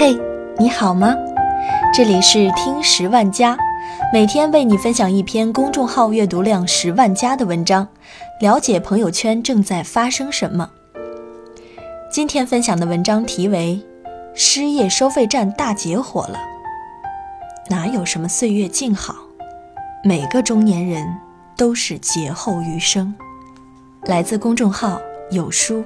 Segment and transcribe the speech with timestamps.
[0.00, 0.18] 嘿，
[0.58, 1.14] 你好吗？
[1.92, 3.54] 这里是听十万加，
[4.10, 7.86] 每天为你分享一篇公众号阅读量十万加的文章，
[8.40, 10.70] 了解朋友圈正在发生什么。
[12.10, 13.78] 今天分享的文章题为
[14.34, 16.38] 《失业收费站大劫火了》，
[17.68, 19.16] 哪有什么岁月静好，
[20.02, 21.06] 每个中年人
[21.58, 23.14] 都是劫后余生。
[24.04, 24.98] 来自公众号
[25.30, 25.84] 有书，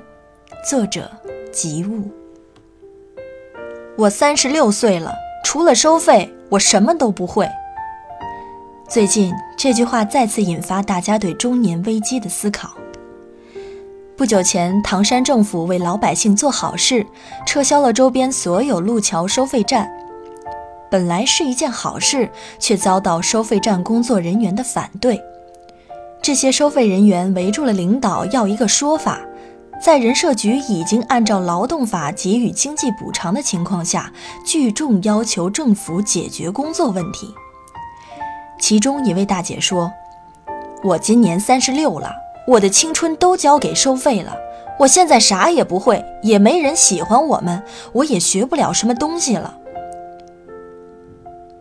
[0.71, 1.11] 作者
[1.53, 2.09] 吉物。
[3.97, 7.49] 我三十六岁了，除了收费，我什么都不会。
[8.89, 12.75] 最近这句话再次引发大家对中年危机的思考。
[14.17, 17.07] 不久前，唐山政府为老百姓做好事，
[17.47, 19.89] 撤销了周边所有路桥收费站。
[20.91, 25.23] 本来是一件好事，却遭到收费站工作人员的反对。
[26.21, 29.21] 这些收费人员围住了领导，要一个说法。
[29.83, 34.11] 在人社局已经按照劳动法给予经济补偿的情况下，
[34.47, 37.35] 聚众要求政府解决工作问题。
[38.59, 39.93] 其中一位大姐说
[40.83, 42.15] ：“我今年三十六了，
[42.49, 44.35] 我的青春都交给收费了，
[44.79, 49.59] 我现在啥也不会，也没人喜欢我们，我也学不了什么东西了。”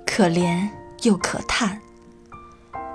[0.08, 0.70] 可怜
[1.02, 1.83] 又可叹。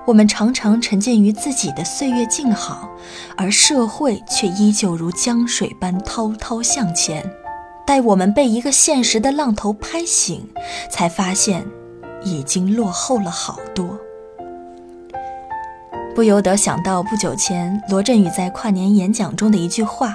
[0.09, 2.89] 我们常常沉浸于自己的岁月静好，
[3.37, 7.31] 而社会却依旧如江水般滔滔向前。
[7.87, 10.49] 待我们被一个现实的浪头拍醒，
[10.91, 11.63] 才发现
[12.25, 14.01] 已经落后了好多。
[16.15, 20.15] 不由得想到不久前罗振宇在跨年演讲中的一句话：“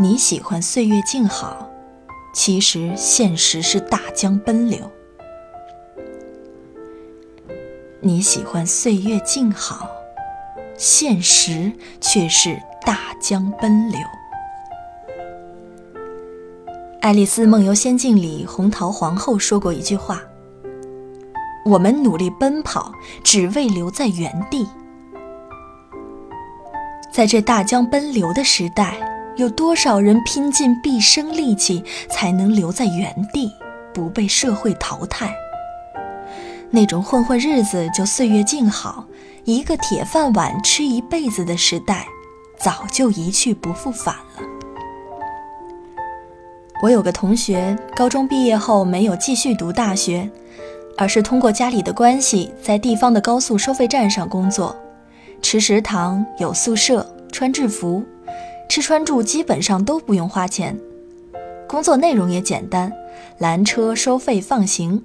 [0.00, 1.68] 你喜欢岁月静好，
[2.32, 4.90] 其实现实是大江奔流。”
[8.06, 9.90] 你喜欢岁月静好，
[10.78, 13.98] 现实却是大江奔流。
[17.00, 20.22] 《爱丽丝梦游仙境》里，红桃皇后说过一句话
[21.66, 22.92] ：“我们努力奔跑，
[23.24, 24.64] 只为留在原地。”
[27.12, 28.94] 在这大江奔流的时代，
[29.34, 33.50] 有多少人拼尽毕生力气才能留在原地，
[33.92, 35.34] 不被社会淘汰？
[36.70, 39.06] 那种混混日子就岁月静好，
[39.44, 42.06] 一个铁饭碗吃一辈子的时代，
[42.58, 44.42] 早就一去不复返了。
[46.82, 50.28] 我有个同学，高中毕业后没有继续读大学，
[50.98, 54.76] 而是通过家里的关系，在地方的高速收费站上工作，
[55.40, 58.04] 吃食堂，有宿舍，穿制服，
[58.68, 60.78] 吃穿住基本上都不用花钱，
[61.66, 62.92] 工作内容也简单，
[63.38, 65.02] 拦车收费放行。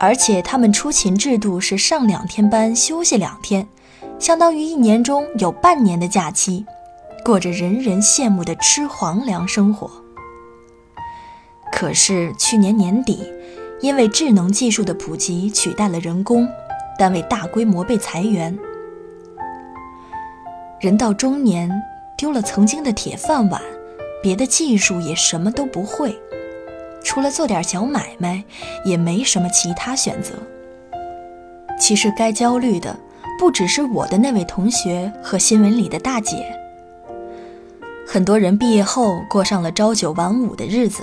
[0.00, 3.66] 而且他们出勤制度是上两天班休息两天，
[4.18, 6.64] 相当于一年中有半年的假期，
[7.24, 9.90] 过着人人羡慕的吃皇粮生活。
[11.72, 13.26] 可是去年年底，
[13.80, 16.48] 因为智能技术的普及取代了人工，
[16.96, 18.56] 单位大规模被裁员。
[20.80, 21.68] 人到中年，
[22.16, 23.60] 丢了曾经的铁饭碗，
[24.22, 26.16] 别的技术也什么都不会。
[27.02, 28.44] 除了做点小买卖，
[28.84, 30.34] 也没什么其他选择。
[31.78, 32.98] 其实该焦虑的
[33.38, 36.44] 不只是我的那位同学和新闻里的大姐。
[38.06, 41.02] 很多人毕业后过上了朝九晚五的日子，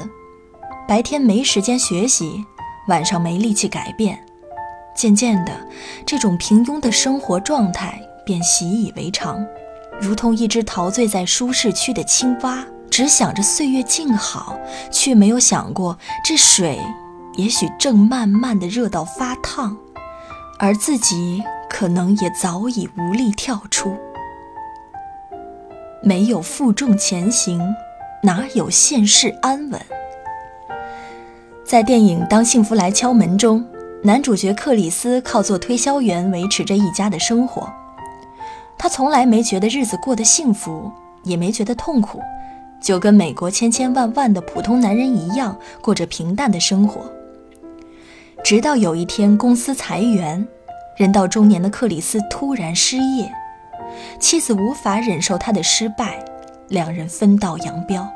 [0.87, 2.43] 白天没时间学习，
[2.87, 4.19] 晚上没力气改变，
[4.95, 5.51] 渐渐的，
[6.05, 9.45] 这种平庸的生活状态便习以为常，
[10.01, 12.65] 如同一只陶醉在舒适区的青蛙。
[12.95, 14.57] 只想着岁月静好，
[14.89, 16.79] 却没有想过这水
[17.35, 19.75] 也许正慢慢的热到发烫，
[20.57, 23.97] 而自己可能也早已无力跳出。
[26.01, 27.75] 没有负重前行，
[28.23, 29.81] 哪有现世安稳？
[31.65, 33.67] 在电影《当幸福来敲门》中，
[34.03, 37.69] 男主角克里斯靠做推销员维持着一家的生活，
[38.77, 40.89] 他从来没觉得日子过得幸福，
[41.23, 42.21] 也没觉得痛苦。
[42.81, 47.11] 就跟美国千千万万的普通男人一样，过着平淡的生活。
[48.43, 50.47] 直到有一天公司裁员，
[50.97, 53.31] 人到中年的克里斯突然失业，
[54.19, 56.23] 妻子无法忍受他的失败，
[56.67, 58.07] 两人分道扬镳。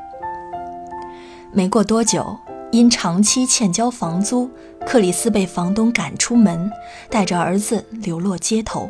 [1.52, 2.38] 没过多久，
[2.70, 4.48] 因长期欠交房租，
[4.86, 6.70] 克里斯被房东赶出门，
[7.08, 8.88] 带着儿子流落街头。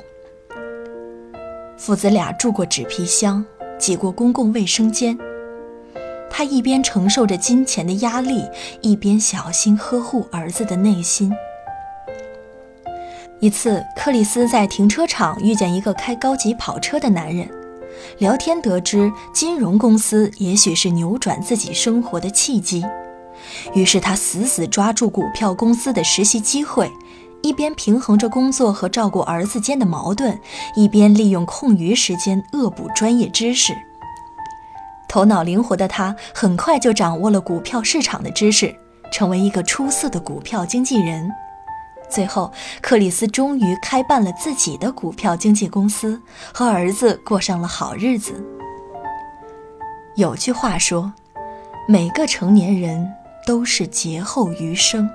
[1.78, 3.42] 父子俩住过纸皮箱，
[3.78, 5.18] 挤过公共卫生间。
[6.30, 8.44] 他一边承受着金钱的压力，
[8.80, 11.30] 一边小心呵护儿子的内心。
[13.40, 17.48] 一次，克里斯在停车场遇见一个开高级跑车的男人，
[18.18, 22.84] 聊天得知金融公司也许是扭转自己生活的契机，
[23.74, 26.92] 于是他死死抓住股票公司的实习机会，
[27.42, 30.38] 一边平衡着工作和照顾儿子间的矛盾，
[30.76, 33.74] 一边利用空余时间恶补专业知识。
[35.10, 38.72] 头脑灵活的他很快就掌握了股票市场的知识，
[39.10, 41.28] 成为一个出色的股票经纪人。
[42.08, 46.22] 最后，克里斯终于开办了自己的股票经纪公司，
[46.54, 48.40] 和儿子过上了好日子。
[50.14, 51.12] 有句话说
[51.88, 53.12] ：“每个成年人
[53.44, 55.10] 都是劫后余生。”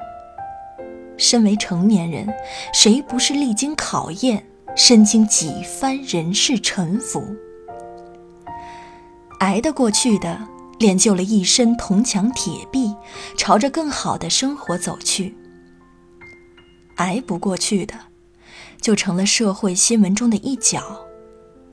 [1.16, 2.28] 身为成年人，
[2.74, 4.46] 谁不是历经考验，
[4.76, 7.24] 身经几番人世沉浮？
[9.40, 10.40] 挨得过去的，
[10.80, 12.94] 练就了一身铜墙铁壁，
[13.38, 15.34] 朝着更好的生活走去；
[16.96, 17.94] 挨不过去的，
[18.82, 21.06] 就成了社会新闻中的一角，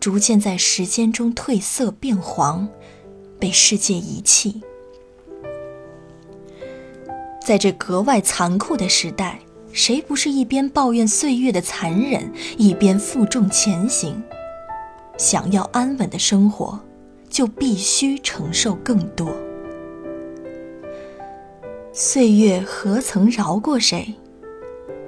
[0.00, 2.69] 逐渐在时间中褪色变黄，
[3.38, 4.61] 被世界遗弃。
[7.44, 9.41] 在这格外残酷的时代，
[9.73, 14.23] 谁不是一边抱怨岁月的残忍，一边负重前行？
[15.19, 16.79] 想要安稳的生活。
[17.32, 19.34] 就必须承受更多。
[21.93, 24.14] 岁月何曾饶过谁？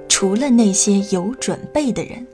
[0.09, 2.25] 除了那些有准备的人。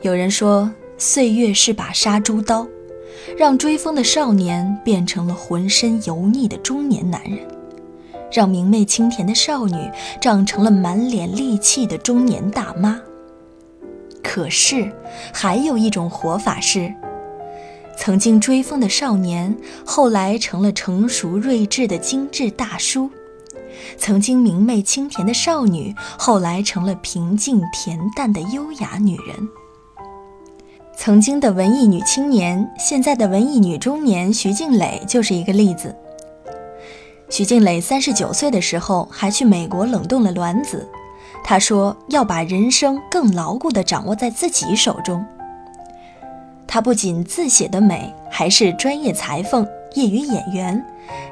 [0.00, 2.66] 有人说，岁月是把杀猪刀，
[3.36, 7.38] 让追风的少年变成了浑身油腻的中年男人，
[8.32, 12.98] 让明媚清甜的少女长成了满脸戾气的中年大妈。
[14.22, 14.90] 可是，
[15.34, 16.90] 还有一种活法是。
[18.02, 19.54] 曾经追风的少年，
[19.84, 23.10] 后来成了成熟睿智的精致大叔；
[23.98, 29.36] 曾经明媚清甜的少女，后来成了平静恬淡的优雅女人。
[30.96, 35.94] 曾经的文艺女青年，现在的文艺女中年，徐静蕾就是一个例子。
[37.28, 40.88] 徐静蕾三十九岁的时候，还去美国冷冻了卵子。
[41.44, 45.22] 她说要把人生更牢固地掌握在自己手中。
[46.72, 50.86] 她不仅字写的美，还是专业裁缝、业余演员、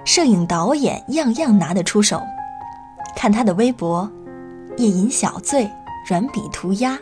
[0.05, 2.21] 摄影导演，样样拿得出手。
[3.15, 4.11] 看她的微博，
[4.79, 5.71] 夜饮小醉，
[6.09, 6.99] 软笔涂鸦。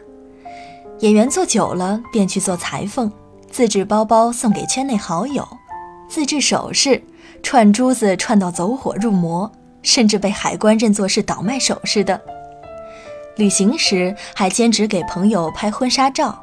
[0.99, 3.11] 演员做久了，便去做裁缝，
[3.51, 5.49] 自制包包送给圈内好友，
[6.07, 7.03] 自制首饰，
[7.43, 9.51] 串珠子串到走火入魔，
[9.81, 12.21] 甚至被海关认作是倒卖首饰的。
[13.37, 16.39] 旅行时还兼职给朋友拍婚纱照。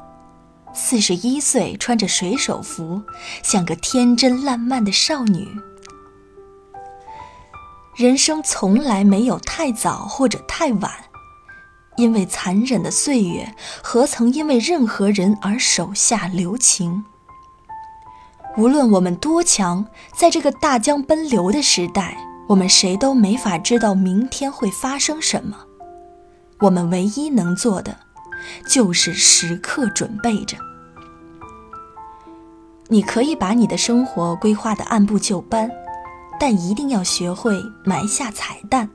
[0.73, 3.01] 四十一岁，穿着水手服，
[3.43, 5.47] 像个天真烂漫的少女。
[7.95, 10.91] 人生从来没有太早或者太晚，
[11.95, 13.53] 因为残忍的岁月，
[13.83, 17.05] 何曾因为任何人而手下留情？
[18.57, 19.85] 无论我们多强，
[20.15, 22.17] 在这个大江奔流的时代，
[22.47, 25.55] 我们谁都没法知道明天会发生什么。
[26.59, 27.95] 我们唯一能做的。
[28.67, 30.57] 就是时刻准备着。
[32.89, 35.71] 你可以把你的生活规划的按部就班，
[36.39, 38.89] 但一定要学会埋下彩蛋。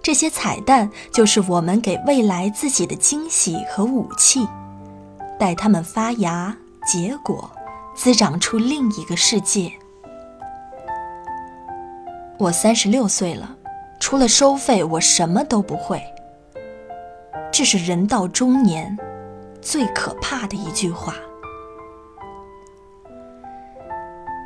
[0.00, 4.46] 这些彩蛋就是我们给未来自己的惊喜和武器。
[5.38, 6.56] 待它们发芽、
[6.86, 7.50] 结果，
[7.94, 9.72] 滋长出另一个世界。
[12.38, 13.56] 我三十六岁了，
[14.00, 16.02] 除了收费，我什么都不会。
[17.58, 18.96] 这是人到中年
[19.60, 21.16] 最可怕的一句话。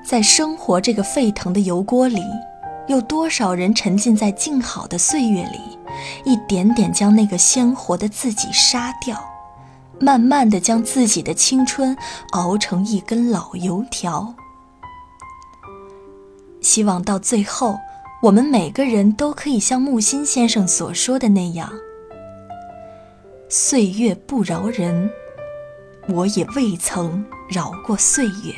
[0.02, 2.22] 在生活这个沸腾的油锅里，
[2.88, 5.78] 有多少人沉浸在静好的岁月里，
[6.24, 9.22] 一点点将那个鲜活的自己杀掉，
[10.00, 11.94] 慢慢的将自己的青春
[12.30, 14.34] 熬成一根老油条。
[16.62, 17.76] 希望到最后，
[18.22, 21.70] 我们每个人都可以像木心先生所说的那样。
[23.54, 25.10] 岁月不饶人，
[26.08, 28.54] 我也未曾饶过岁月。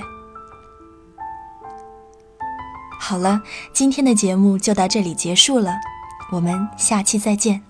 [3.01, 5.75] 好了，今天的节目就到这里结束了，
[6.31, 7.61] 我们下期再见。